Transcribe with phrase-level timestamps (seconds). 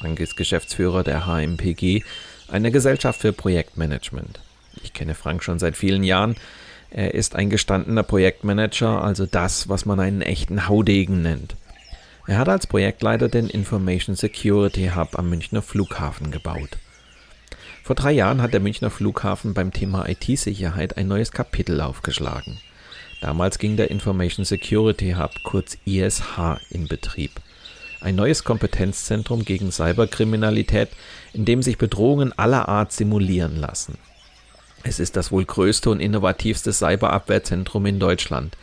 [0.00, 2.04] Frank ist Geschäftsführer der HMPG,
[2.48, 4.40] einer Gesellschaft für Projektmanagement.
[4.82, 6.36] Ich kenne Frank schon seit vielen Jahren.
[6.90, 11.54] Er ist ein gestandener Projektmanager, also das, was man einen echten Haudegen nennt.
[12.26, 16.78] Er hat als Projektleiter den Information Security Hub am Münchner Flughafen gebaut.
[17.82, 22.58] Vor drei Jahren hat der Münchner Flughafen beim Thema IT-Sicherheit ein neues Kapitel aufgeschlagen.
[23.20, 26.22] Damals ging der Information Security Hub, kurz ISH,
[26.70, 27.32] in Betrieb
[28.00, 30.90] ein neues Kompetenzzentrum gegen Cyberkriminalität,
[31.32, 33.98] in dem sich Bedrohungen aller Art simulieren lassen.
[34.82, 38.56] Es ist das wohl größte und innovativste Cyberabwehrzentrum in Deutschland.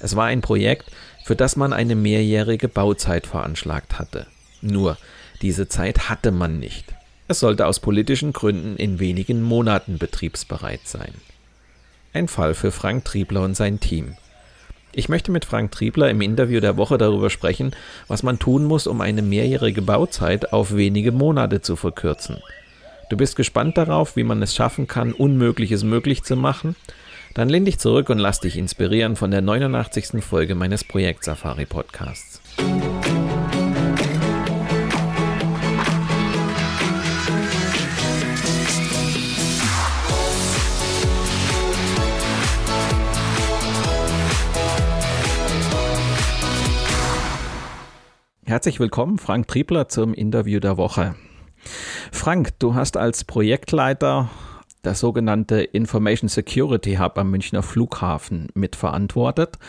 [0.00, 0.90] Es war ein Projekt,
[1.24, 4.26] für das man eine mehrjährige Bauzeit veranschlagt hatte.
[4.60, 4.98] Nur,
[5.40, 6.94] diese Zeit hatte man nicht.
[7.28, 11.14] Es sollte aus politischen Gründen in wenigen Monaten betriebsbereit sein.
[12.12, 14.16] Ein Fall für Frank Triebler und sein Team.
[14.94, 17.74] Ich möchte mit Frank Triebler im Interview der Woche darüber sprechen,
[18.08, 22.36] was man tun muss, um eine mehrjährige Bauzeit auf wenige Monate zu verkürzen.
[23.08, 26.76] Du bist gespannt darauf, wie man es schaffen kann, Unmögliches möglich zu machen?
[27.34, 30.22] Dann lehn dich zurück und lass dich inspirieren von der 89.
[30.22, 32.42] Folge meines Projekt Safari Podcasts.
[48.44, 51.14] Herzlich willkommen, Frank Triebler, zum Interview der Woche.
[52.10, 54.30] Frank, du hast als Projektleiter
[54.82, 59.60] das sogenannte Information Security Hub am Münchner Flughafen mitverantwortet.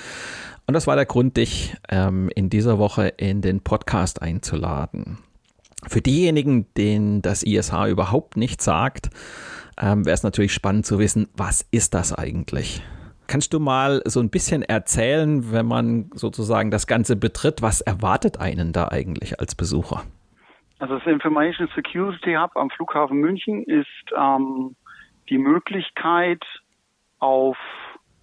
[0.65, 5.19] Und das war der Grund, dich ähm, in dieser Woche in den Podcast einzuladen.
[5.87, 9.11] Für diejenigen, denen das ISH überhaupt nichts sagt,
[9.79, 12.81] ähm, wäre es natürlich spannend zu wissen, was ist das eigentlich?
[13.27, 18.39] Kannst du mal so ein bisschen erzählen, wenn man sozusagen das Ganze betritt, was erwartet
[18.39, 20.03] einen da eigentlich als Besucher?
[20.79, 24.75] Also das Information Security Hub am Flughafen München ist ähm,
[25.29, 26.43] die Möglichkeit,
[27.19, 27.57] auf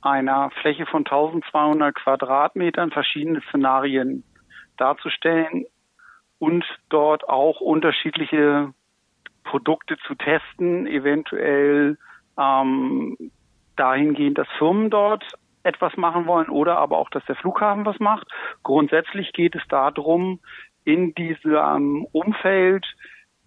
[0.03, 4.25] einer Fläche von 1200 Quadratmetern verschiedene Szenarien
[4.77, 5.65] darzustellen
[6.38, 8.75] und dort auch unterschiedliche
[9.44, 11.99] Produkte zu testen, eventuell
[12.38, 13.17] ähm,
[13.80, 15.24] dahingehend, dass Firmen dort
[15.62, 18.28] etwas machen wollen oder aber auch, dass der Flughafen was macht.
[18.62, 20.41] Grundsätzlich geht es darum,
[20.84, 22.86] in diesem Umfeld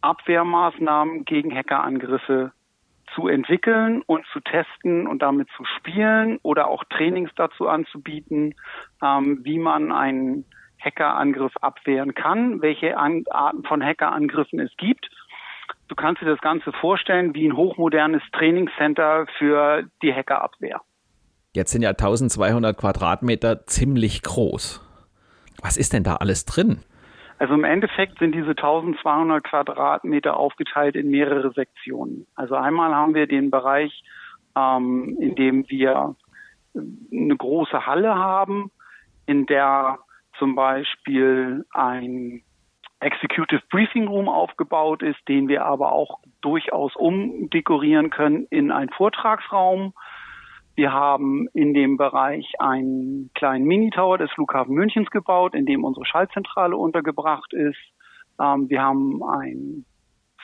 [0.01, 2.51] Abwehrmaßnahmen gegen Hackerangriffe
[3.15, 8.55] zu entwickeln und zu testen und damit zu spielen oder auch Trainings dazu anzubieten,
[9.01, 10.45] ähm, wie man einen
[10.79, 15.09] Hackerangriff abwehren kann, welche Arten von Hackerangriffen es gibt
[15.87, 20.81] Du kannst dir das Ganze vorstellen wie ein hochmodernes Trainingscenter für die Hackerabwehr.
[21.53, 24.81] Jetzt sind ja 1200 Quadratmeter ziemlich groß.
[25.61, 26.79] Was ist denn da alles drin?
[27.37, 32.25] Also im Endeffekt sind diese 1200 Quadratmeter aufgeteilt in mehrere Sektionen.
[32.35, 34.03] Also einmal haben wir den Bereich,
[34.55, 36.15] ähm, in dem wir
[36.75, 38.71] eine große Halle haben,
[39.25, 39.99] in der
[40.37, 42.43] zum Beispiel ein
[43.03, 49.93] Executive Briefing Room aufgebaut ist, den wir aber auch durchaus umdekorieren können in einen Vortragsraum.
[50.75, 56.05] Wir haben in dem Bereich einen kleinen Mini-Tower des Flughafen Münchens gebaut, in dem unsere
[56.05, 57.79] Schaltzentrale untergebracht ist.
[58.41, 59.85] Ähm, wir haben ein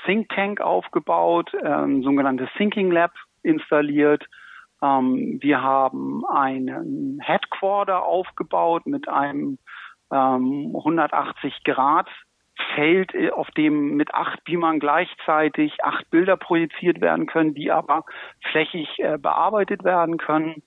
[0.06, 4.28] Think Tank aufgebaut, ein sogenanntes Thinking Lab installiert.
[4.82, 9.58] Ähm, wir haben einen Headquarter aufgebaut mit einem
[10.12, 12.08] ähm, 180 Grad
[12.76, 18.06] Feld, äh, auf dem mit acht Beamern gleichzeitig acht Bilder projiziert werden können, die aber
[18.52, 20.64] flächig äh, bearbeitet werden können.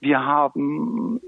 [0.00, 1.20] Wir haben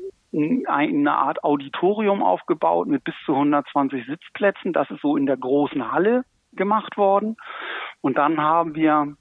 [0.67, 4.73] eine Art Auditorium aufgebaut mit bis zu 120 Sitzplätzen.
[4.73, 7.37] Das ist so in der großen Halle gemacht worden.
[8.01, 9.15] Und dann haben wir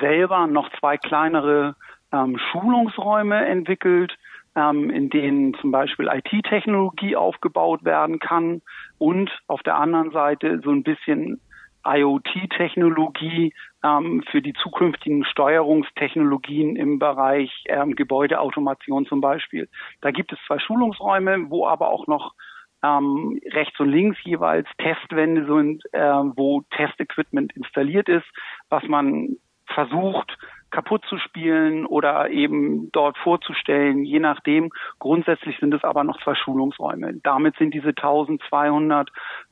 [0.00, 1.76] selber noch zwei kleinere
[2.12, 4.16] ähm, Schulungsräume entwickelt,
[4.56, 8.62] ähm, in denen zum Beispiel IT-Technologie aufgebaut werden kann
[8.98, 11.40] und auf der anderen Seite so ein bisschen
[11.86, 13.52] IoT-Technologie
[13.84, 19.68] ähm, für die zukünftigen Steuerungstechnologien im Bereich ähm, Gebäudeautomation zum Beispiel.
[20.00, 22.34] Da gibt es zwei Schulungsräume, wo aber auch noch
[22.82, 28.26] ähm, rechts und links jeweils Testwände sind, äh, wo Testequipment installiert ist,
[28.68, 30.36] was man versucht
[30.74, 34.70] kaputt zu spielen oder eben dort vorzustellen, je nachdem.
[34.98, 37.14] Grundsätzlich sind es aber noch zwei Schulungsräume.
[37.22, 39.08] Damit sind diese 1200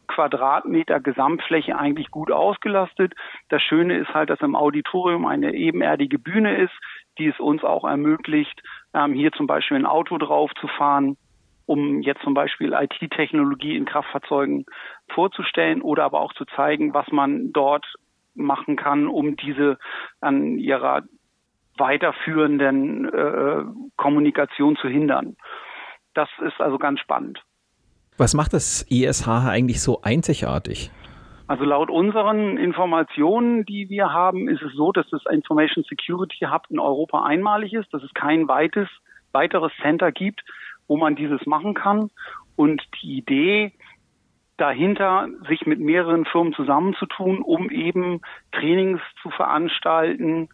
[0.08, 3.14] Quadratmeter Gesamtfläche eigentlich gut ausgelastet.
[3.50, 6.74] Das Schöne ist halt, dass im Auditorium eine ebenerdige Bühne ist,
[7.18, 8.60] die es uns auch ermöglicht,
[8.92, 11.16] ähm, hier zum Beispiel ein Auto drauf zu fahren
[11.64, 14.66] um jetzt zum Beispiel IT-Technologie in Kraftfahrzeugen
[15.08, 17.86] vorzustellen oder aber auch zu zeigen, was man dort
[18.34, 19.78] machen kann, um diese
[20.20, 21.02] an ihrer
[21.78, 23.64] weiterführenden äh,
[23.96, 25.36] Kommunikation zu hindern.
[26.14, 27.42] Das ist also ganz spannend.
[28.18, 30.90] Was macht das ISH eigentlich so einzigartig?
[31.46, 36.66] Also laut unseren Informationen, die wir haben, ist es so, dass das Information Security Hub
[36.70, 38.88] in Europa einmalig ist, dass es kein weites,
[39.32, 40.44] weiteres Center gibt,
[40.86, 42.10] wo man dieses machen kann.
[42.54, 43.72] Und die Idee
[44.62, 48.20] dahinter, sich mit mehreren Firmen zusammenzutun, um eben
[48.52, 50.50] Trainings zu veranstalten,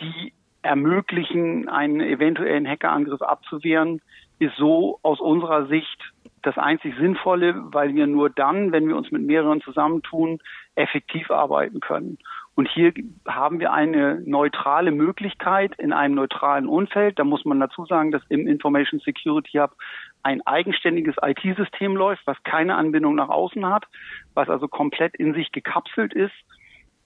[0.00, 4.02] die ermöglichen, einen eventuellen Hackerangriff abzuwehren,
[4.38, 9.10] ist so aus unserer Sicht das einzig Sinnvolle, weil wir nur dann, wenn wir uns
[9.10, 10.40] mit mehreren zusammentun,
[10.74, 12.18] effektiv arbeiten können.
[12.54, 12.92] Und hier
[13.26, 17.18] haben wir eine neutrale Möglichkeit in einem neutralen Umfeld.
[17.18, 19.76] Da muss man dazu sagen, dass im Information Security Hub
[20.22, 23.86] ein eigenständiges IT-System läuft, was keine Anbindung nach außen hat,
[24.34, 26.34] was also komplett in sich gekapselt ist.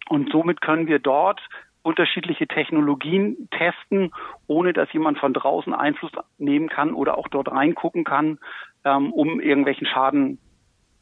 [0.08, 1.40] Und somit können wir dort
[1.82, 4.10] unterschiedliche Technologien testen,
[4.46, 8.38] ohne dass jemand von draußen Einfluss nehmen kann oder auch dort reingucken kann,
[8.84, 10.38] ähm, um irgendwelchen Schaden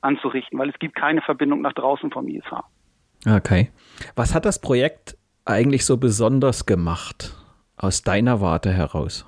[0.02, 2.52] anzurichten, weil es gibt keine Verbindung nach draußen vom ISH.
[3.26, 3.70] Okay.
[4.16, 7.34] Was hat das Projekt eigentlich so besonders gemacht
[7.76, 9.26] aus deiner Warte heraus?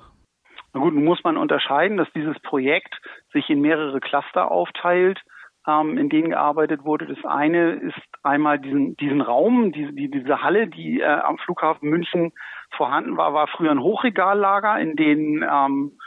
[0.73, 3.01] Na gut, nun muss man unterscheiden, dass dieses Projekt
[3.31, 5.23] sich in mehrere Cluster aufteilt,
[5.67, 7.07] ähm, in denen gearbeitet wurde.
[7.07, 11.89] Das eine ist einmal diesen, diesen Raum, diese, die, diese Halle, die äh, am Flughafen
[11.89, 12.33] München
[12.71, 15.97] vorhanden war, war früher ein Hochregallager, in denen ähm,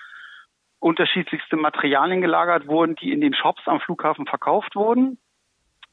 [0.80, 5.18] unterschiedlichste Materialien gelagert wurden, die in den Shops am Flughafen verkauft wurden.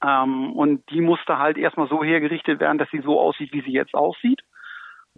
[0.04, 3.72] Ähm, und die musste halt erstmal so hergerichtet werden, dass sie so aussieht, wie sie
[3.72, 4.42] jetzt aussieht.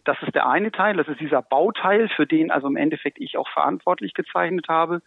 [0.04, 3.38] Das ist der eine Teil, das ist dieser Bauteil, für den also im Endeffekt ich
[3.38, 5.02] auch verantwortlich gezeichnet habe,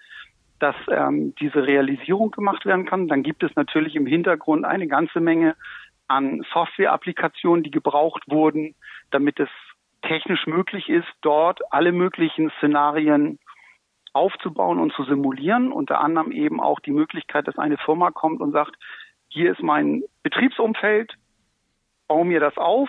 [0.58, 3.08] dass ähm, diese Realisierung gemacht werden kann.
[3.08, 5.56] Dann gibt es natürlich im Hintergrund eine ganze Menge
[6.06, 8.74] an Software-Applikationen, die gebraucht wurden,
[9.10, 9.48] damit es
[10.02, 13.38] technisch möglich ist, dort alle möglichen Szenarien
[14.12, 15.72] aufzubauen und zu simulieren.
[15.72, 18.76] Unter anderem eben auch die Möglichkeit, dass eine Firma kommt und sagt,
[19.28, 21.16] hier ist mein Betriebsumfeld,
[22.08, 22.88] baue mir das auf.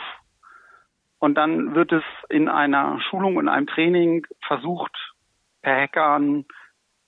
[1.19, 5.13] Und dann wird es in einer Schulung, in einem Training versucht,
[5.62, 6.45] per Hackern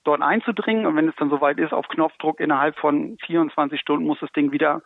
[0.04, 0.86] dort einzudringen.
[0.86, 4.52] Und wenn es dann soweit ist, auf Knopfdruck innerhalb von 24 Stunden muss das Ding
[4.52, 4.82] wieder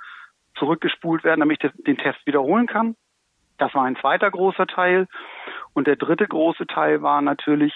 [0.54, 2.96] zurückgespult werden, damit ich den Test wiederholen kann.
[3.58, 5.08] Das war ein zweiter großer Teil.
[5.74, 7.74] Und der dritte große Teil war natürlich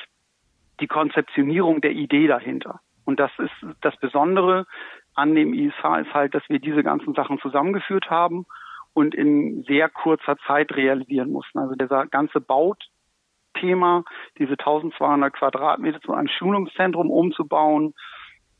[0.83, 2.81] die Konzeptionierung der Idee dahinter.
[3.05, 4.67] Und das ist das Besondere
[5.15, 8.47] an dem ISH ist halt, dass wir diese ganzen Sachen zusammengeführt haben
[8.95, 11.59] und in sehr kurzer Zeit realisieren mussten.
[11.59, 14.05] Also dieser ganze Bauthema,
[14.39, 17.95] diese 1200 Quadratmeter zu einem Schulungszentrum umzubauen,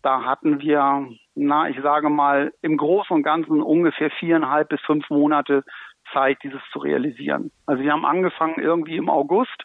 [0.03, 5.09] da hatten wir, na, ich sage mal, im Großen und Ganzen ungefähr viereinhalb bis fünf
[5.11, 5.65] Monate
[6.13, 7.53] Zeit, dieses zu realisieren.
[7.67, 9.65] Also wir haben angefangen irgendwie im August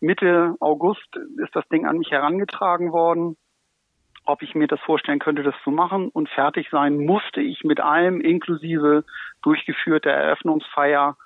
[0.00, 3.36] Mitte August ist das Ding an mich herangetragen worden,
[4.24, 6.08] ob ich mir das vorstellen könnte, das zu machen.
[6.08, 9.04] Und fertig sein musste ich mit allem, inklusive
[9.42, 11.16] durchgeführter Eröffnungsfeier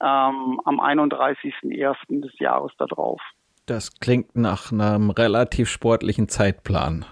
[0.00, 1.96] ähm, am 31.01.
[2.22, 3.20] des Jahres darauf.
[3.66, 7.04] Das klingt nach einem relativ sportlichen Zeitplan.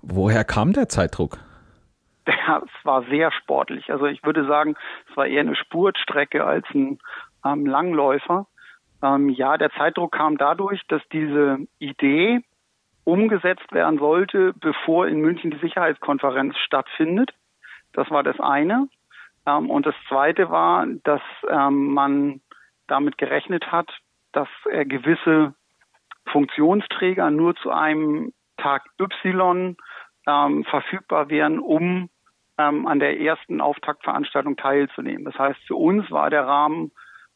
[0.00, 1.38] Woher kam der Zeitdruck?
[2.46, 3.90] Ja, es war sehr sportlich.
[3.90, 4.76] Also ich würde sagen,
[5.10, 7.00] es war eher eine Spurtstrecke als ein
[7.44, 8.46] ähm, Langläufer.
[9.02, 12.42] Ähm, ja, der Zeitdruck kam dadurch, dass diese Idee
[13.04, 17.34] umgesetzt werden sollte, bevor in München die Sicherheitskonferenz stattfindet.
[17.92, 18.88] Das war das eine.
[19.46, 22.40] Ähm, und das zweite war, dass ähm, man
[22.86, 23.90] damit gerechnet hat,
[24.32, 25.54] dass äh, gewisse
[26.26, 29.76] Funktionsträger nur zu einem Tag Y
[30.26, 32.08] ähm, verfügbar wären, um
[32.58, 35.24] ähm, an der ersten Auftaktveranstaltung teilzunehmen.
[35.24, 36.92] Das heißt, für uns war der Rahmen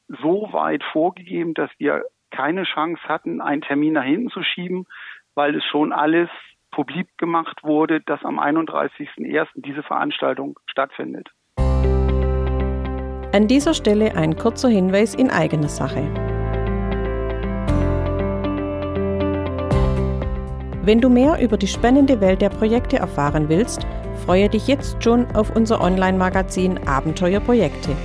[0.09, 4.87] so weit vorgegeben, dass wir keine Chance hatten, einen Termin nach hinten zu schieben,
[5.35, 6.29] weil es schon alles
[6.71, 9.49] publik gemacht wurde, dass am 31.01.
[9.55, 11.31] diese Veranstaltung stattfindet.
[13.33, 16.03] An dieser Stelle ein kurzer Hinweis in eigener Sache.
[20.83, 23.87] Wenn du mehr über die spannende Welt der Projekte erfahren willst,
[24.25, 27.97] freue dich jetzt schon auf unser Online-Magazin Abenteuerprojekte.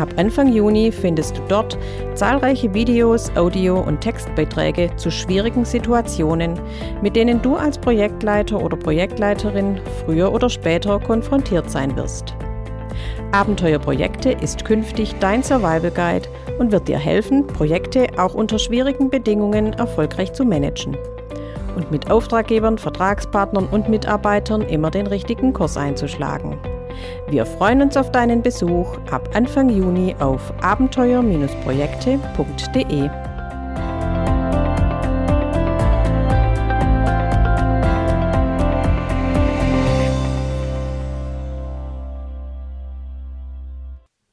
[0.00, 1.76] Ab Anfang Juni findest du dort
[2.14, 6.58] zahlreiche Videos, Audio- und Textbeiträge zu schwierigen Situationen,
[7.02, 12.34] mit denen du als Projektleiter oder Projektleiterin früher oder später konfrontiert sein wirst.
[13.32, 19.74] Abenteuerprojekte ist künftig dein Survival Guide und wird dir helfen, Projekte auch unter schwierigen Bedingungen
[19.74, 20.96] erfolgreich zu managen
[21.76, 26.58] und mit Auftraggebern, Vertragspartnern und Mitarbeitern immer den richtigen Kurs einzuschlagen.
[27.28, 33.29] Wir freuen uns auf deinen Besuch ab Anfang Juni auf abenteuer-projekte.de.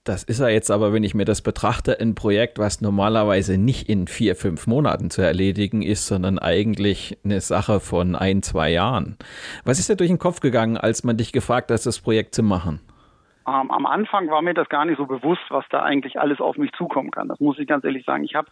[0.08, 3.90] Das ist ja jetzt aber, wenn ich mir das betrachte, ein Projekt, was normalerweise nicht
[3.90, 9.18] in vier, fünf Monaten zu erledigen ist, sondern eigentlich eine Sache von ein, zwei Jahren.
[9.66, 12.42] Was ist dir durch den Kopf gegangen, als man dich gefragt hat, das Projekt zu
[12.42, 12.80] machen?
[13.46, 16.56] Ähm, am Anfang war mir das gar nicht so bewusst, was da eigentlich alles auf
[16.56, 17.28] mich zukommen kann.
[17.28, 18.24] Das muss ich ganz ehrlich sagen.
[18.24, 18.48] Ich habe,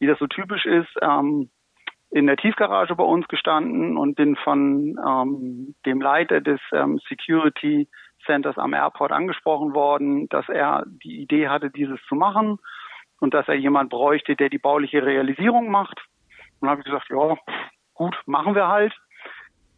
[0.00, 1.50] wie das so typisch ist, ähm,
[2.10, 7.88] in der Tiefgarage bei uns gestanden und bin von ähm, dem Leiter des ähm, Security
[8.26, 12.58] Centers am Airport angesprochen worden, dass er die Idee hatte, dieses zu machen
[13.20, 16.04] und dass er jemand bräuchte, der die bauliche Realisierung macht.
[16.60, 17.36] Und habe ich gesagt, ja,
[17.94, 18.94] gut, machen wir halt.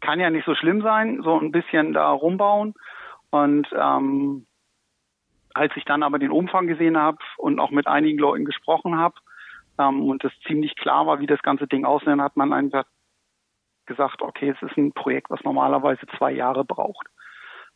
[0.01, 2.73] Kann ja nicht so schlimm sein, so ein bisschen da rumbauen.
[3.31, 4.47] Und ähm,
[5.53, 9.15] als ich dann aber den Umfang gesehen habe und auch mit einigen Leuten gesprochen habe
[9.77, 12.85] ähm, und es ziemlich klar war, wie das ganze Ding aussehen, hat man einfach
[13.85, 17.07] gesagt, okay, es ist ein Projekt, was normalerweise zwei Jahre braucht.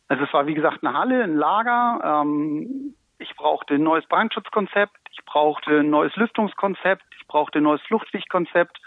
[0.08, 2.22] Also es war wie gesagt eine Halle, ein Lager.
[2.22, 7.80] Ähm, ich brauchte ein neues Brandschutzkonzept, ich brauchte ein neues Lüftungskonzept, ich brauchte ein neues
[7.82, 8.80] Fluchtlichtkonzept,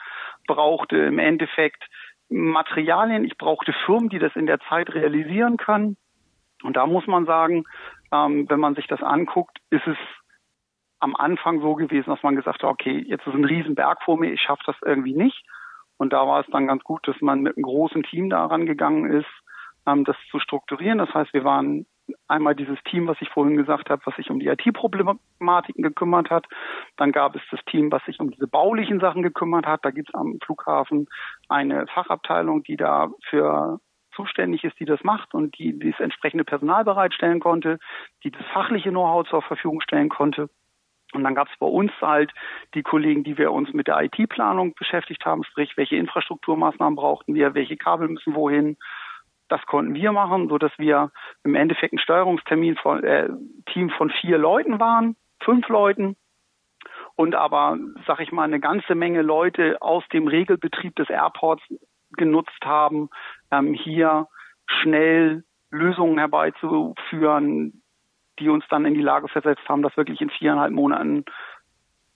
[0.48, 1.88] brauchte im Endeffekt
[2.30, 5.98] Materialien, ich brauchte Firmen, die das in der Zeit realisieren können.
[6.64, 7.64] Und da muss man sagen,
[8.12, 9.98] ähm, wenn man sich das anguckt, ist es
[11.00, 14.32] am Anfang so gewesen, dass man gesagt hat, okay, jetzt ist ein Riesenberg vor mir,
[14.32, 15.46] ich schaffe das irgendwie nicht.
[15.98, 19.10] Und da war es dann ganz gut, dass man mit einem großen Team daran gegangen
[19.12, 19.30] ist,
[19.88, 21.00] ähm, das zu strukturieren.
[21.00, 21.88] Das heißt, wir waren
[22.28, 26.46] einmal dieses Team, was ich vorhin gesagt habe, was sich um die IT-Problematiken gekümmert hat.
[26.96, 29.84] Dann gab es das Team, was sich um diese baulichen Sachen gekümmert hat.
[29.84, 31.08] Da gibt es am Flughafen
[31.50, 33.80] eine Fachabteilung, die dafür
[34.16, 37.78] zuständig ist, die das macht und die das entsprechende Personal bereitstellen konnte,
[38.24, 40.50] die das fachliche Know-how zur Verfügung stellen konnte.
[41.14, 42.34] Und dann gab es bei uns halt
[42.74, 47.54] die Kollegen, die wir uns mit der IT-Planung beschäftigt haben, sprich, welche Infrastrukturmaßnahmen brauchten wir,
[47.54, 48.78] welche Kabel müssen wohin,
[49.50, 51.12] das konnten wir machen, so dass wir
[51.44, 53.30] im Endeffekt ein Steuerungstermin von äh,
[53.68, 56.16] Team von vier Leuten waren, fünf Leuten
[57.16, 61.64] und aber, sag ich mal, eine ganze Menge Leute aus dem Regelbetrieb des Airports
[62.12, 63.10] genutzt haben,
[63.52, 64.28] ähm, hier
[64.66, 67.82] schnell Lösungen herbeizuführen,
[68.40, 71.26] die uns dann in die Lage versetzt haben, das wirklich in viereinhalb Monaten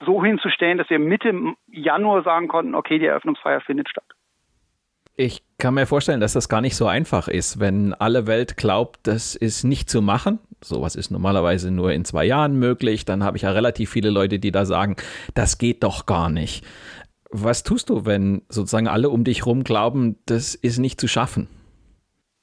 [0.06, 1.34] so hinzustellen, dass wir Mitte
[1.68, 4.06] Januar sagen konnten, okay, die Eröffnungsfeier findet statt.
[5.16, 9.02] Ich kann mir vorstellen, dass das gar nicht so einfach ist, wenn alle Welt glaubt,
[9.04, 10.40] das ist nicht zu machen.
[10.64, 13.06] Sowas ist normalerweise nur in zwei Jahren möglich.
[13.06, 14.96] Dann habe ich ja relativ viele Leute, die da sagen,
[15.34, 16.66] das geht doch gar nicht.
[17.30, 21.48] Was tust du, wenn sozusagen alle um dich rum glauben, das ist nicht zu schaffen?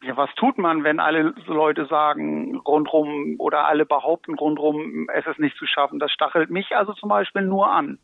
[0.02, 5.40] Ja, was tut man, wenn alle Leute sagen rundrum oder alle behaupten rundrum, es ist
[5.40, 5.98] nicht zu schaffen?
[5.98, 7.98] Das stachelt mich also zum Beispiel nur an.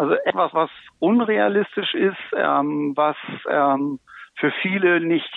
[0.00, 3.16] Also etwas, was unrealistisch ist, ähm, was
[3.46, 4.00] ähm,
[4.34, 5.30] für viele nicht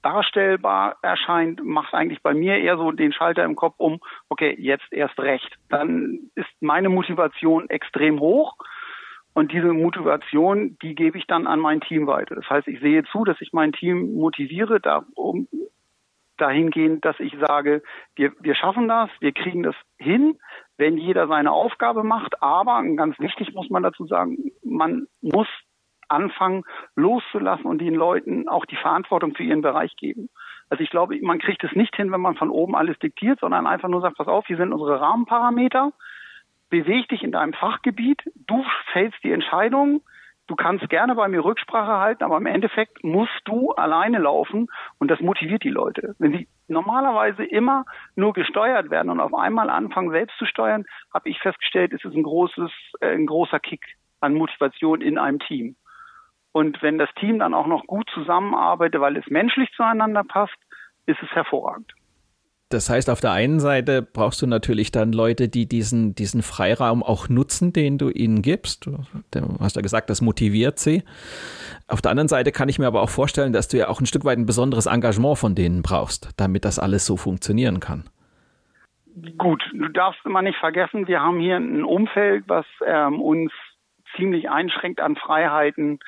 [0.00, 4.92] darstellbar erscheint, macht eigentlich bei mir eher so den Schalter im Kopf um, okay, jetzt
[4.92, 5.58] erst recht.
[5.70, 8.54] Dann ist meine Motivation extrem hoch
[9.32, 12.36] und diese Motivation, die gebe ich dann an mein Team weiter.
[12.36, 15.48] Das heißt, ich sehe zu, dass ich mein Team motiviere, darum,
[16.36, 17.82] dahingehend, dass ich sage,
[18.14, 20.38] wir, wir schaffen das, wir kriegen das hin
[20.76, 22.42] wenn jeder seine Aufgabe macht.
[22.42, 25.48] Aber ganz wichtig muss man dazu sagen, man muss
[26.08, 26.64] anfangen
[26.96, 30.28] loszulassen und den Leuten auch die Verantwortung für ihren Bereich geben.
[30.68, 33.66] Also ich glaube, man kriegt es nicht hin, wenn man von oben alles diktiert, sondern
[33.66, 35.92] einfach nur sagt, pass auf, hier sind unsere Rahmenparameter,
[36.68, 40.02] beweg dich in deinem Fachgebiet, du fällst die Entscheidung,
[40.46, 45.10] du kannst gerne bei mir Rücksprache halten, aber im Endeffekt musst du alleine laufen und
[45.10, 46.14] das motiviert die Leute.
[46.18, 47.84] Wenn sie normalerweise immer
[48.14, 52.14] nur gesteuert werden und auf einmal anfangen selbst zu steuern, habe ich festgestellt, ist es
[52.14, 52.70] ein großes,
[53.00, 55.76] äh, ein großer Kick an Motivation in einem Team.
[56.52, 60.56] Und wenn das Team dann auch noch gut zusammenarbeitet, weil es menschlich zueinander passt,
[61.06, 61.92] ist es hervorragend.
[62.74, 67.04] Das heißt, auf der einen Seite brauchst du natürlich dann Leute, die diesen, diesen Freiraum
[67.04, 68.86] auch nutzen, den du ihnen gibst.
[68.86, 68.98] Du
[69.60, 71.04] hast ja gesagt, das motiviert sie.
[71.86, 74.06] Auf der anderen Seite kann ich mir aber auch vorstellen, dass du ja auch ein
[74.06, 78.10] Stück weit ein besonderes Engagement von denen brauchst, damit das alles so funktionieren kann.
[79.38, 83.52] Gut, du darfst immer nicht vergessen, wir haben hier ein Umfeld, was ähm, uns
[84.16, 86.00] ziemlich einschränkt an Freiheiten,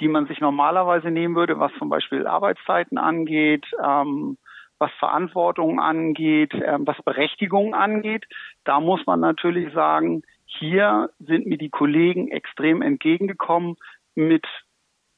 [0.00, 4.38] die man sich normalerweise nehmen würde, was zum Beispiel Arbeitszeiten angeht, ähm,
[4.78, 8.26] was Verantwortung angeht, äh, was Berechtigung angeht.
[8.64, 13.76] Da muss man natürlich sagen, hier sind mir die Kollegen extrem entgegengekommen
[14.14, 14.46] mit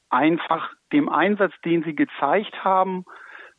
[0.09, 3.05] einfach dem Einsatz, den sie gezeigt haben,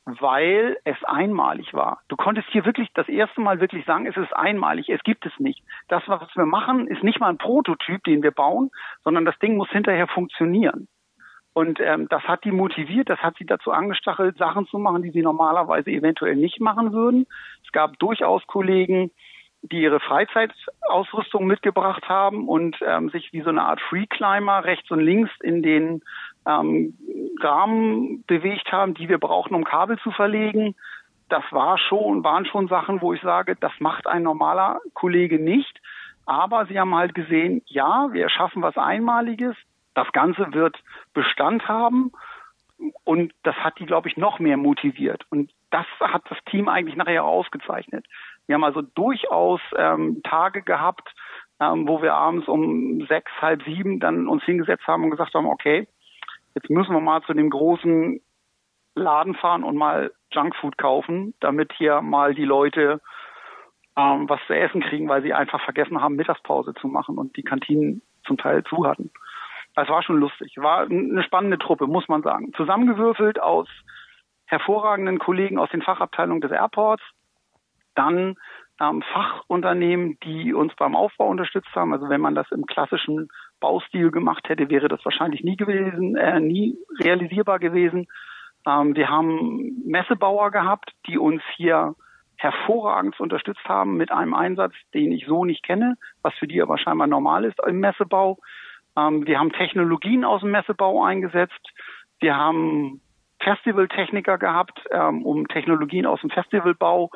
[0.05, 2.01] weil es einmalig war.
[2.09, 5.33] Du konntest hier wirklich das erste Mal wirklich sagen, es ist einmalig, es gibt es
[5.39, 5.63] nicht.
[5.89, 8.71] Das, was wir machen, ist nicht mal ein Prototyp, den wir bauen,
[9.05, 10.89] sondern das Ding muss hinterher funktionieren.
[11.59, 15.11] Und ähm, das hat die motiviert, das hat sie dazu angestachelt, Sachen zu machen, die
[15.11, 17.27] sie normalerweise eventuell nicht machen würden.
[17.65, 19.11] Es gab durchaus Kollegen,
[19.63, 25.01] die ihre Freizeitausrüstung mitgebracht haben und ähm, sich wie so eine Art Freeclimber rechts und
[25.01, 26.05] links in den
[26.47, 26.97] ähm,
[27.41, 30.77] Rahmen bewegt haben, die wir brauchen, um Kabel zu verlegen.
[31.29, 35.81] Das war schon, waren schon Sachen, wo ich sage, das macht ein normaler Kollege nicht.
[36.25, 39.57] Aber sie haben halt gesehen, ja, wir schaffen was Einmaliges.
[39.99, 40.77] Das Ganze wird
[41.13, 42.13] Bestand haben
[43.03, 45.27] und das hat die, glaube ich, noch mehr motiviert.
[45.29, 48.07] Und das hat das Team eigentlich nachher ausgezeichnet.
[48.47, 51.13] Wir haben also durchaus ähm, Tage gehabt,
[51.59, 55.47] ähm, wo wir abends um sechs, halb sieben dann uns hingesetzt haben und gesagt haben,
[55.47, 55.89] okay,
[56.55, 58.21] jetzt müssen wir mal zu dem großen
[58.95, 63.01] Laden fahren und mal Junkfood kaufen, damit hier mal die Leute
[63.97, 67.43] ähm, was zu essen kriegen, weil sie einfach vergessen haben, Mittagspause zu machen und die
[67.43, 69.11] Kantinen zum Teil zu hatten.
[69.83, 70.55] Es war schon lustig.
[70.57, 72.53] War eine spannende Truppe, muss man sagen.
[72.55, 73.69] Zusammengewürfelt aus
[74.47, 77.03] hervorragenden Kollegen aus den Fachabteilungen des Airports,
[77.95, 78.37] dann
[78.81, 81.93] ähm, Fachunternehmen, die uns beim Aufbau unterstützt haben.
[81.93, 83.29] Also wenn man das im klassischen
[83.61, 88.07] Baustil gemacht hätte, wäre das wahrscheinlich nie gewesen, äh, nie realisierbar gewesen.
[88.67, 91.95] Ähm, wir haben Messebauer gehabt, die uns hier
[92.37, 96.79] hervorragend unterstützt haben mit einem Einsatz, den ich so nicht kenne, was für die aber
[96.79, 98.39] scheinbar normal ist im Messebau.
[98.99, 101.73] Ähm, wir haben Technologien aus dem Messebau eingesetzt.
[102.21, 103.01] Wir haben
[103.41, 107.11] Festivaltechniker gehabt, ähm, um Technologien aus dem Festivalbau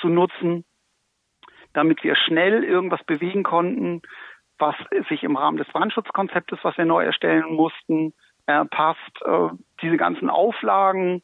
[0.00, 0.64] zu nutzen,
[1.72, 4.02] damit wir schnell irgendwas bewegen konnten,
[4.58, 4.74] was
[5.08, 8.12] sich im Rahmen des Brandschutzkonzeptes, was wir neu erstellen mussten,
[8.46, 9.22] äh, passt.
[9.24, 9.48] Äh,
[9.80, 11.22] diese ganzen Auflagen,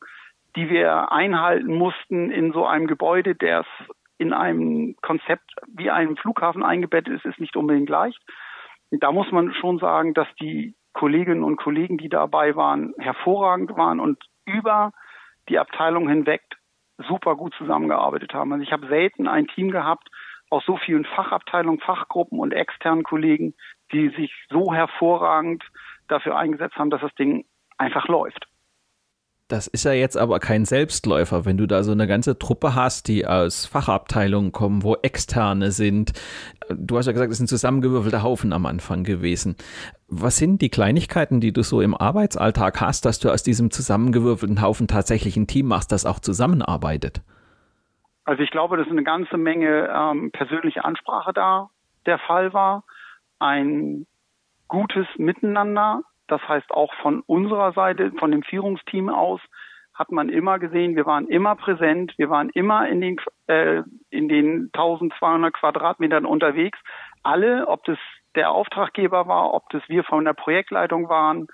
[0.57, 3.65] die wir einhalten mussten in so einem Gebäude, der
[4.17, 8.21] in einem Konzept wie einem Flughafen eingebettet ist, ist nicht unbedingt leicht
[8.91, 14.01] da muss man schon sagen, dass die Kolleginnen und Kollegen, die dabei waren, hervorragend waren
[14.01, 14.93] und über
[15.49, 16.43] die Abteilung hinweg
[16.99, 18.53] super gut zusammengearbeitet haben.
[18.53, 20.09] Also ich habe selten ein Team gehabt
[20.51, 23.55] aus so vielen Fachabteilungen, Fachgruppen und externen Kollegen,
[23.93, 25.63] die sich so hervorragend
[26.09, 27.45] dafür eingesetzt haben, dass das Ding
[27.77, 28.48] einfach läuft.
[29.49, 33.09] Das ist ja jetzt aber kein Selbstläufer, wenn du da so eine ganze Truppe hast,
[33.09, 36.13] die aus Fachabteilungen kommen, wo Externe sind.
[36.69, 39.57] Du hast ja gesagt, es ist ein zusammengewürfelter Haufen am Anfang gewesen.
[40.07, 44.61] Was sind die Kleinigkeiten, die du so im Arbeitsalltag hast, dass du aus diesem zusammengewürfelten
[44.61, 47.23] Haufen tatsächlich ein Team machst, das auch zusammenarbeitet?
[48.27, 51.71] Also ich glaube, dass eine ganze Menge ähm, persönliche Ansprache da
[52.05, 52.85] der Fall war.
[53.39, 54.07] Ein
[54.67, 59.41] gutes Miteinander, das heißt, auch von unserer Seite, von dem Führungsteam aus,
[59.95, 64.29] hat man immer gesehen, wir waren immer präsent, wir waren immer in den, äh, in
[64.29, 66.79] den 1200 Quadratmetern unterwegs.
[67.25, 67.99] Alle, ob das
[68.37, 71.49] der Auftraggeber war, ob das wir von der Projektleitung waren,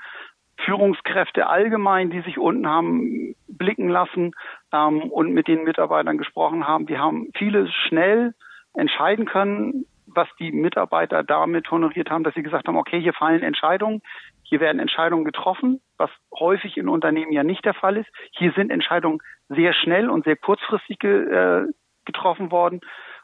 [0.58, 4.32] Führungskräfte allgemein, die sich unten haben blicken lassen
[4.72, 6.88] ähm, und mit den Mitarbeitern gesprochen haben.
[6.88, 8.34] Wir haben vieles schnell
[8.74, 13.42] entscheiden können, was die Mitarbeiter damit honoriert haben, dass sie gesagt haben, okay, hier fallen
[13.42, 14.02] Entscheidungen,
[14.44, 18.10] hier werden Entscheidungen getroffen, was häufig in Unternehmen ja nicht der Fall ist.
[18.30, 21.66] Hier sind Entscheidungen sehr schnell und sehr kurzfristig ge, äh,
[22.04, 22.80] getroffen worden.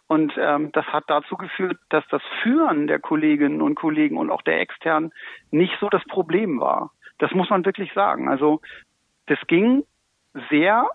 [0.06, 4.42] Und ähm, das hat dazu geführt, dass das Führen der Kolleginnen und Kollegen und auch
[4.42, 5.12] der Externen
[5.50, 6.90] nicht so das Problem war.
[7.18, 8.28] Das muss man wirklich sagen.
[8.28, 8.60] Also
[9.26, 9.84] das ging
[10.50, 10.88] sehr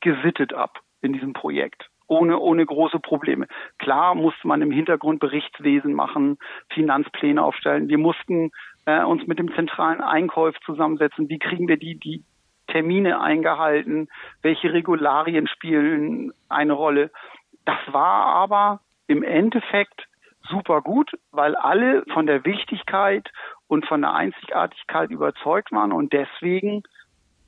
[0.00, 3.46] gesittet ab in diesem Projekt ohne, ohne große Probleme.
[3.78, 6.38] Klar musste man im Hintergrund Berichtswesen machen,
[6.70, 7.88] Finanzpläne aufstellen.
[7.88, 8.50] Wir mussten
[8.86, 11.28] äh, uns mit dem zentralen Einkauf zusammensetzen.
[11.28, 12.24] Wie kriegen wir die, die
[12.66, 14.08] Termine eingehalten,
[14.42, 17.10] welche Regularien spielen eine Rolle.
[17.64, 20.08] Das war aber im Endeffekt
[20.48, 23.30] super gut, weil alle von der Wichtigkeit
[23.66, 26.82] und von der Einzigartigkeit überzeugt waren und deswegen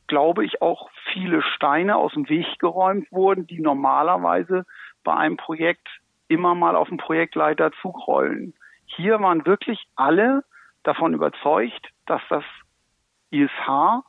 [0.07, 4.65] glaube ich auch viele Steine aus dem Weg geräumt wurden, die normalerweise
[5.03, 5.89] bei einem Projekt
[6.29, 8.55] immer mal auf den Projektleiter zugrollen.
[8.87, 10.45] Hier waren wirklich alle
[10.87, 12.45] davon überzeugt, dass das
[13.31, 14.03] ISH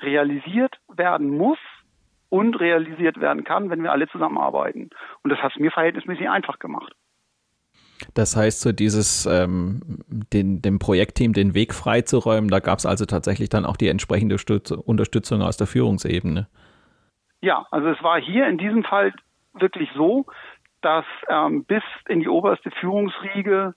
[0.00, 1.58] realisiert werden muss
[2.28, 4.90] und realisiert werden kann, wenn wir alle zusammenarbeiten.
[5.22, 6.94] Und das hat es mir verhältnismäßig einfach gemacht.
[8.14, 9.80] Das heißt, so dieses ähm,
[10.32, 14.38] den, dem Projektteam den Weg freizuräumen, da gab es also tatsächlich dann auch die entsprechende
[14.38, 16.48] Stütz Unterstützung aus der Führungsebene.
[17.40, 19.12] Ja, also es war hier in diesem Fall
[19.52, 20.26] wirklich so,
[20.80, 23.74] dass ähm, bis in die oberste Führungsriege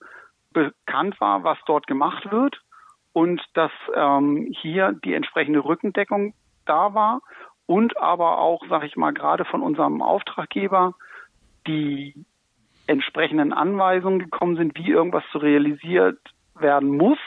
[0.54, 2.62] bekannt war, was dort gemacht wird
[3.14, 6.34] und dass ähm, hier die entsprechende Rückendeckung
[6.66, 7.22] da war
[7.66, 10.94] und aber auch, sage ich mal, gerade von unserem Auftraggeber
[11.68, 12.26] die
[12.88, 16.20] entsprechenden Anweisungen gekommen sind, wie irgendwas zu realisiert
[16.56, 17.20] werden muss.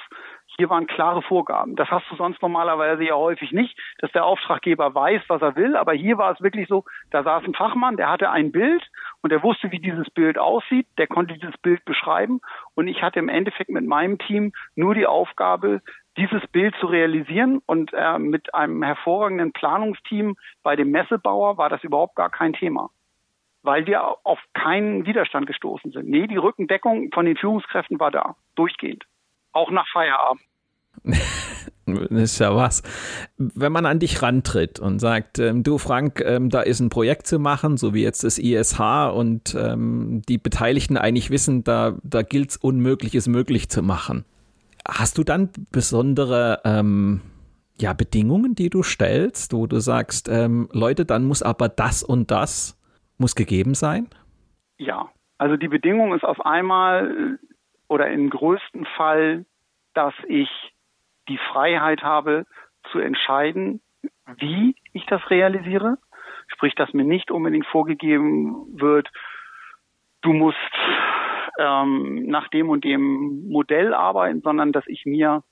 [0.57, 1.75] Hier waren klare Vorgaben.
[1.75, 5.77] Das hast du sonst normalerweise ja häufig nicht, dass der Auftraggeber weiß, was er will.
[5.77, 8.89] Aber hier war es wirklich so, da saß ein Fachmann, der hatte ein Bild
[9.21, 10.87] und der wusste, wie dieses Bild aussieht.
[10.97, 12.41] Der konnte dieses Bild beschreiben.
[12.75, 15.83] Und ich hatte im Endeffekt mit meinem Team nur die Aufgabe,
[16.17, 17.61] dieses Bild zu realisieren.
[17.67, 22.91] Und äh, mit einem hervorragenden Planungsteam bei dem Messebauer war das überhaupt gar kein Thema
[23.67, 26.07] weil wir auf keinen Widerstand gestoßen sind.
[26.07, 29.07] Nee, die Rückendeckung von den Führungskräften war da, durchgehend.
[29.55, 30.43] Auch nach Feierabend.
[31.87, 32.83] das ist ja was.
[33.39, 37.27] Wenn man an dich rantritt und sagt, ähm, du Frank, ähm, da ist ein Projekt
[37.27, 38.81] zu machen, so wie jetzt das ISH
[39.15, 44.25] und ähm, die Beteiligten eigentlich wissen, da, da gilt es Unmögliches möglich zu machen.
[44.87, 47.23] Hast du dann besondere ähm,
[47.79, 52.31] ja, Bedingungen, die du stellst, wo du sagst, ähm, Leute, dann muss aber das und
[52.31, 52.77] das
[53.19, 54.09] muss gegeben sein?
[54.79, 57.39] Ja, also die Bedingung ist auf einmal
[57.89, 59.45] oder im größten Fall,
[59.95, 60.49] dass ich
[61.29, 62.47] die Freiheit habe
[62.91, 63.81] zu entscheiden,
[64.37, 65.99] wie ich das realisiere.
[66.49, 69.11] Sprich, dass mir nicht unbedingt vorgegeben wird,
[70.21, 70.59] du musst
[71.59, 75.43] ähm, nach dem und dem Modell arbeiten, sondern dass ich mir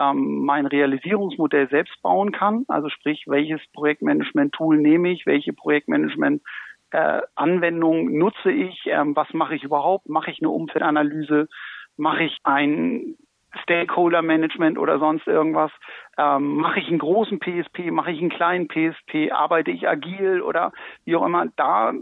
[0.00, 2.64] ähm, mein Realisierungsmodell selbst bauen kann.
[2.68, 6.42] Also sprich, welches Projektmanagement-Tool nehme ich, welche Projektmanagement
[6.90, 11.48] äh, nutze ich, ähm, was mache ich überhaupt, mache ich eine Umfeldanalyse,
[11.96, 13.16] mache ich ein
[13.62, 15.70] Stakeholder Management oder sonst irgendwas,
[16.16, 20.72] ähm, mache ich einen großen PSP, mache ich einen kleinen PSP, arbeite ich agil oder
[21.04, 21.92] wie auch immer, da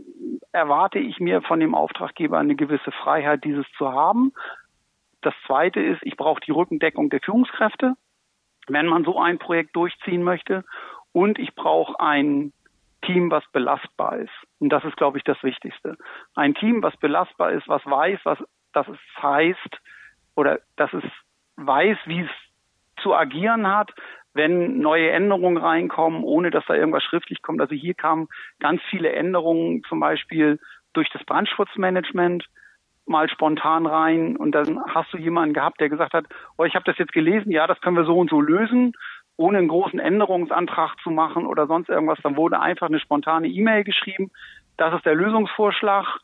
[0.52, 4.32] erwarte ich mir von dem Auftraggeber eine gewisse Freiheit, dieses zu haben.
[5.22, 7.94] Das zweite ist, ich brauche die Rückendeckung der Führungskräfte,
[8.68, 10.64] wenn man so ein Projekt durchziehen möchte.
[11.12, 12.52] Und ich brauche ein
[13.02, 14.32] Team, was belastbar ist.
[14.60, 15.96] Und das ist, glaube ich, das Wichtigste.
[16.34, 18.38] Ein Team, was belastbar ist, was weiß, was
[18.72, 19.80] das es heißt
[20.34, 21.04] oder dass es
[21.56, 22.30] weiß, wie es
[23.02, 23.92] zu agieren hat,
[24.32, 27.60] wenn neue Änderungen reinkommen, ohne dass da irgendwas schriftlich kommt.
[27.60, 28.28] Also hier kamen
[28.60, 30.60] ganz viele Änderungen, zum Beispiel
[30.92, 32.48] durch das Brandschutzmanagement
[33.06, 36.84] mal spontan rein und dann hast du jemanden gehabt, der gesagt hat, oh, ich habe
[36.84, 38.94] das jetzt gelesen, ja, das können wir so und so lösen
[39.40, 42.18] ohne einen großen Änderungsantrag zu machen oder sonst irgendwas.
[42.22, 44.30] Dann wurde einfach eine spontane E-Mail geschrieben.
[44.76, 46.20] Das ist der Lösungsvorschlag.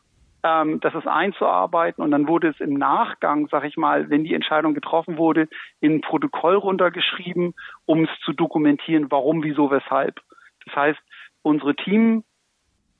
[0.47, 4.33] Ähm, das ist einzuarbeiten und dann wurde es im Nachgang, sag ich mal, wenn die
[4.33, 5.49] Entscheidung getroffen wurde,
[5.81, 7.53] in ein Protokoll runtergeschrieben,
[7.85, 10.21] um es zu dokumentieren, warum, wieso, weshalb.
[10.65, 10.99] Das heißt,
[11.41, 12.23] unsere Team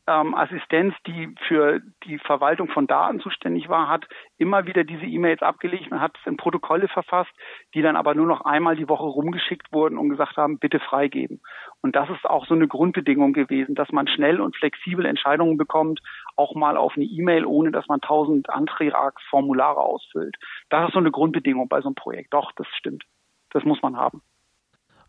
[0.08, 4.08] ähm, Assistenz, die für die Verwaltung von Daten zuständig war, hat
[4.38, 7.32] immer wieder diese E-Mails abgelegt und hat es in Protokolle verfasst,
[7.74, 11.42] die dann aber nur noch einmal die Woche rumgeschickt wurden und gesagt haben, bitte freigeben.
[11.82, 16.02] Und das ist auch so eine Grundbedingung gewesen, dass man schnell und flexibel Entscheidungen bekommt,
[16.38, 20.38] auch mal auf eine E-Mail, ohne dass man tausend Antragsformulare ausfüllt.
[20.70, 22.34] Das ist so eine Grundbedingung bei so einem Projekt.
[22.34, 23.04] Doch, das stimmt.
[23.52, 24.22] Das muss man haben.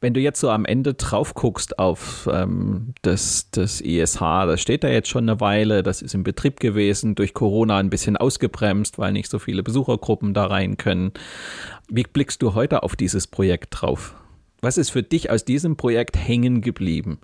[0.01, 4.85] Wenn du jetzt so am Ende drauf guckst auf ähm, das, das ESH, das steht
[4.85, 8.99] da jetzt schon eine Weile, das ist im Betrieb gewesen, durch Corona ein bisschen ausgebremst,
[8.99, 11.13] weil nicht so viele Besuchergruppen da rein können.
[11.89, 14.15] Wie blickst du heute auf dieses Projekt drauf?
[14.61, 17.19] Was ist für dich aus diesem Projekt hängen geblieben?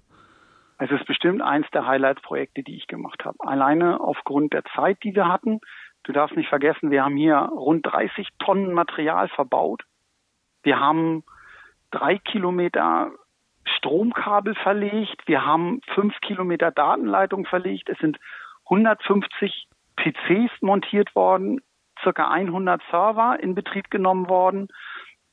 [0.79, 3.37] Es ist bestimmt eins der Highlight-Projekte, die ich gemacht habe.
[3.41, 5.61] Alleine aufgrund der Zeit, die wir hatten.
[6.03, 9.85] Du darfst nicht vergessen, wir haben hier rund 30 Tonnen Material verbaut.
[10.63, 11.25] Wir haben
[11.91, 13.13] drei Kilometer
[13.65, 15.27] Stromkabel verlegt.
[15.27, 17.89] Wir haben fünf Kilometer Datenleitung verlegt.
[17.89, 18.19] Es sind
[18.65, 21.61] 150 PCs montiert worden,
[22.03, 24.69] circa 100 Server in Betrieb genommen worden.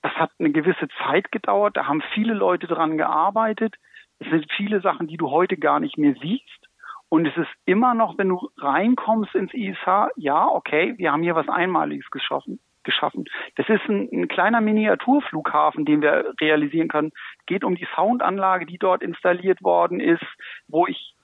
[0.01, 1.77] Das hat eine gewisse Zeit gedauert.
[1.77, 3.75] Da haben viele Leute dran gearbeitet.
[4.22, 6.70] Es sind viele Sachen, die du heute gar nicht mehr siehst.
[7.10, 11.36] Und es ist immer noch, wenn du reinkommst ins ISH, ja, okay, wir haben hier
[11.36, 12.60] was Einmaliges geschaffen.
[12.84, 13.26] geschaffen.
[13.56, 17.12] Das ist ein, ein kleiner Miniaturflughafen, den wir realisieren können.
[17.48, 20.24] Geht um die Soundanlage, die dort installiert worden ist,
[20.68, 21.16] wo ich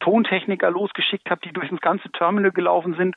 [0.00, 3.14] Tontechniker losgeschickt habe, die durch das ganze Terminal gelaufen sind,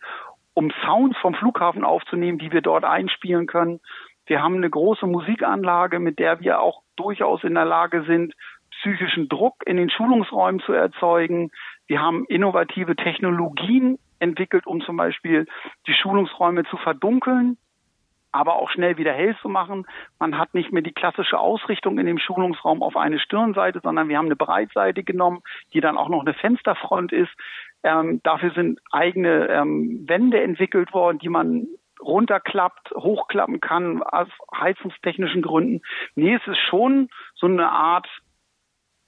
[0.53, 3.79] um Sounds vom Flughafen aufzunehmen, die wir dort einspielen können.
[4.25, 8.35] Wir haben eine große Musikanlage, mit der wir auch durchaus in der Lage sind,
[8.83, 11.51] psychischen Druck in den Schulungsräumen zu erzeugen.
[11.87, 15.45] Wir haben innovative Technologien entwickelt, um zum Beispiel
[15.87, 17.57] die Schulungsräume zu verdunkeln,
[18.33, 19.85] aber auch schnell wieder hell zu machen.
[20.19, 24.17] Man hat nicht mehr die klassische Ausrichtung in dem Schulungsraum auf eine Stirnseite, sondern wir
[24.17, 25.41] haben eine Breitseite genommen,
[25.73, 27.31] die dann auch noch eine Fensterfront ist.
[27.83, 31.67] Ähm, dafür sind eigene ähm, Wände entwickelt worden, die man
[32.01, 35.81] runterklappt, hochklappen kann aus heizungstechnischen Gründen.
[36.15, 38.07] Nee, es ist schon so eine Art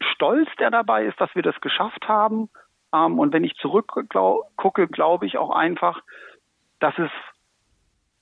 [0.05, 2.49] Stolz, der dabei ist, dass wir das geschafft haben.
[2.93, 6.01] Ähm, und wenn ich zurückgucke, glaube ich auch einfach,
[6.79, 7.11] dass es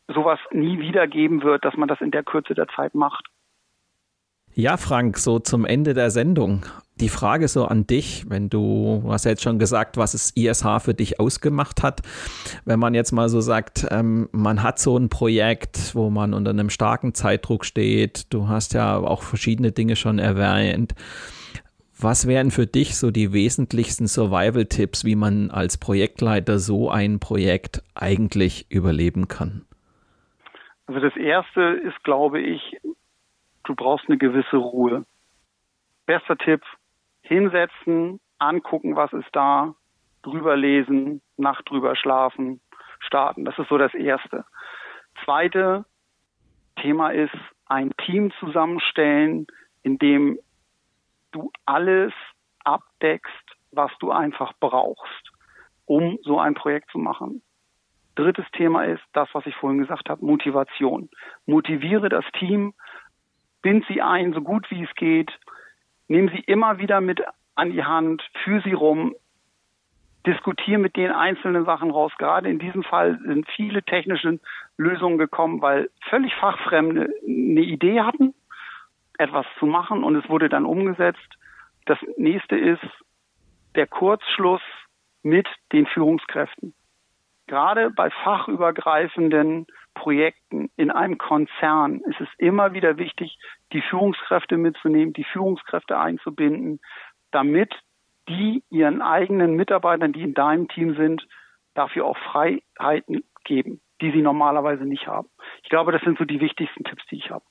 [0.07, 3.29] sowas nie wieder geben wird, dass man das in der Kürze der Zeit macht.
[4.55, 6.63] Ja, Frank, so zum Ende der Sendung.
[6.99, 10.29] Die Frage so an dich, wenn du, du hast ja jetzt schon gesagt, was es
[10.35, 12.01] ISH für dich ausgemacht hat.
[12.63, 16.51] Wenn man jetzt mal so sagt, ähm, man hat so ein Projekt, wo man unter
[16.51, 18.31] einem starken Zeitdruck steht.
[18.31, 20.93] Du hast ja auch verschiedene Dinge schon erwähnt.
[21.99, 27.83] Was wären für dich so die wesentlichsten Survival-Tipps, wie man als Projektleiter so ein Projekt
[27.93, 29.65] eigentlich überleben kann?
[30.87, 32.77] Also das erste ist, glaube ich,
[33.63, 35.05] du brauchst eine gewisse Ruhe.
[36.05, 36.61] Bester Tipp,
[37.21, 39.75] hinsetzen, angucken, was ist da,
[40.23, 42.59] drüber lesen, Nacht drüber schlafen,
[42.99, 43.45] starten.
[43.45, 44.45] Das ist so das erste.
[45.23, 45.85] Zweite
[46.75, 47.33] Thema ist
[47.67, 49.47] ein Team zusammenstellen,
[49.83, 50.39] in dem
[51.33, 52.13] du alles
[52.63, 55.31] abdeckst, was du einfach brauchst,
[55.85, 57.41] um so ein Projekt zu machen.
[58.15, 61.09] Drittes Thema ist das, was ich vorhin gesagt habe, Motivation.
[61.45, 62.73] Motiviere das Team,
[63.61, 65.31] bind sie ein, so gut wie es geht,
[66.07, 67.23] nimm sie immer wieder mit
[67.55, 69.15] an die Hand, führ sie rum,
[70.27, 72.11] diskutiere mit den einzelnen Sachen raus.
[72.17, 74.39] Gerade in diesem Fall sind viele technische
[74.77, 78.33] Lösungen gekommen, weil völlig Fachfremde eine Idee hatten
[79.23, 81.37] etwas zu machen und es wurde dann umgesetzt.
[81.85, 82.85] Das nächste ist
[83.75, 84.61] der Kurzschluss
[85.23, 86.75] mit den Führungskräften.
[87.47, 93.37] Gerade bei fachübergreifenden Projekten in einem Konzern ist es immer wieder wichtig,
[93.73, 96.79] die Führungskräfte mitzunehmen, die Führungskräfte einzubinden,
[97.31, 97.73] damit
[98.29, 101.27] die ihren eigenen Mitarbeitern, die in deinem Team sind,
[101.73, 105.29] dafür auch Freiheiten geben, die sie normalerweise nicht haben.
[105.63, 107.43] Ich glaube, das sind so die wichtigsten Tipps, die ich habe.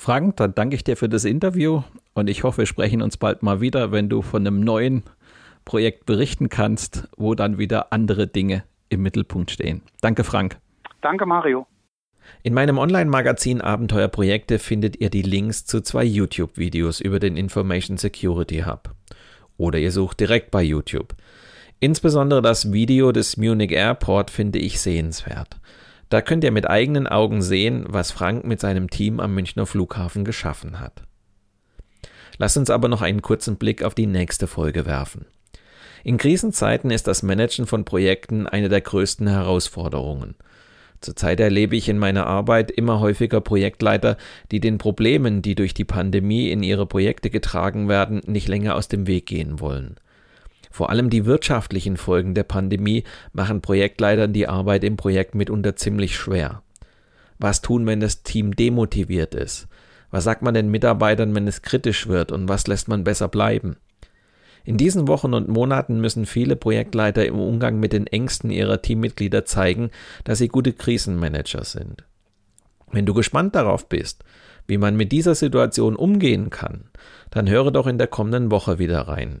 [0.00, 1.82] Frank, dann danke ich dir für das Interview
[2.14, 5.02] und ich hoffe, wir sprechen uns bald mal wieder, wenn du von einem neuen
[5.66, 9.82] Projekt berichten kannst, wo dann wieder andere Dinge im Mittelpunkt stehen.
[10.00, 10.58] Danke, Frank.
[11.02, 11.66] Danke, Mario.
[12.42, 18.60] In meinem Online-Magazin Abenteuerprojekte findet ihr die Links zu zwei YouTube-Videos über den Information Security
[18.60, 18.94] Hub.
[19.58, 21.14] Oder ihr sucht direkt bei YouTube.
[21.78, 25.60] Insbesondere das Video des Munich Airport finde ich sehenswert.
[26.10, 30.24] Da könnt ihr mit eigenen Augen sehen, was Frank mit seinem Team am Münchner Flughafen
[30.24, 31.04] geschaffen hat.
[32.36, 35.26] Lasst uns aber noch einen kurzen Blick auf die nächste Folge werfen.
[36.02, 40.34] In Krisenzeiten ist das Managen von Projekten eine der größten Herausforderungen.
[41.00, 44.16] Zurzeit erlebe ich in meiner Arbeit immer häufiger Projektleiter,
[44.50, 48.88] die den Problemen, die durch die Pandemie in ihre Projekte getragen werden, nicht länger aus
[48.88, 49.96] dem Weg gehen wollen.
[50.70, 53.02] Vor allem die wirtschaftlichen Folgen der Pandemie
[53.32, 56.62] machen Projektleitern die Arbeit im Projekt mitunter ziemlich schwer.
[57.38, 59.66] Was tun, wenn das Team demotiviert ist?
[60.12, 63.76] Was sagt man den Mitarbeitern, wenn es kritisch wird und was lässt man besser bleiben?
[64.64, 69.44] In diesen Wochen und Monaten müssen viele Projektleiter im Umgang mit den Ängsten ihrer Teammitglieder
[69.44, 69.90] zeigen,
[70.24, 72.04] dass sie gute Krisenmanager sind.
[72.92, 74.22] Wenn du gespannt darauf bist,
[74.66, 76.84] wie man mit dieser Situation umgehen kann,
[77.30, 79.40] dann höre doch in der kommenden Woche wieder rein